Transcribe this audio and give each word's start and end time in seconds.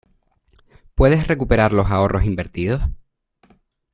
¿Puedes 0.95 1.27
recuperar 1.27 1.73
los 1.73 1.91
ahorros 1.91 2.25
invertidos? 2.25 2.81